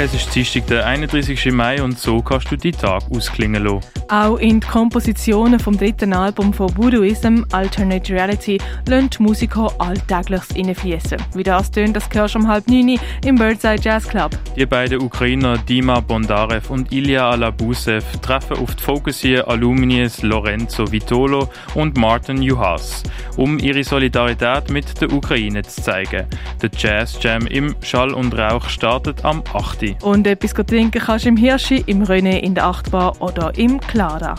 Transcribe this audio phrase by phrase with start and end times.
[0.00, 1.50] Es ist Dienstag, der 31.
[1.50, 3.80] Mai und so kannst du die Tag ausklingen lassen.
[4.08, 10.54] Auch in die Kompositionen vom dritten Album von Voodooism, Alternate Reality, lassen die Musiker Alltägliches
[10.54, 11.18] reinfließen.
[11.34, 14.30] Wie das tönt, das hörst du um halb neun im Birdside Jazz Club.
[14.56, 21.50] Die beiden Ukrainer Dima Bondarev und Ilya Alabusev treffen auf die Fokusier Alumnies Lorenzo Vitolo
[21.74, 23.02] und Martin Juhas,
[23.36, 26.24] um ihre Solidarität mit der Ukraine zu zeigen.
[26.62, 29.87] Der Jazz Jam im Schall und Rauch startet am 8.
[30.02, 34.34] Und etwas trinken kannst du im Hirschi, im René, in der Achtbar oder im Clara.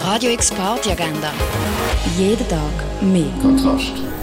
[0.00, 1.32] Radio X Party Agenda.
[2.18, 3.24] Jeden Tag mehr.
[3.40, 4.13] Kontrast.